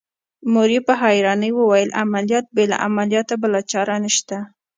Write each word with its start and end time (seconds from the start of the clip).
مور 0.53 0.69
يې 0.75 0.81
په 0.87 0.93
حيرانۍ 1.01 1.51
وويل 1.55 1.89
عمليات 2.01 2.45
بې 2.55 2.63
له 2.71 2.77
عملياته 2.87 3.33
بله 3.43 3.59
چاره 3.71 3.95
نشته. 4.05 4.37